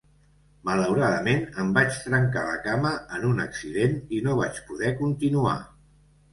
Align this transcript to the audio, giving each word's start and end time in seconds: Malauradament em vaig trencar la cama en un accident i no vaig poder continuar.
Malauradament 0.69 1.43
em 1.63 1.69
vaig 1.75 1.99
trencar 2.07 2.47
la 2.47 2.57
cama 2.65 2.95
en 3.19 3.29
un 3.35 3.45
accident 3.45 3.95
i 4.21 4.25
no 4.31 4.41
vaig 4.43 4.61
poder 4.73 4.95
continuar. 5.07 5.57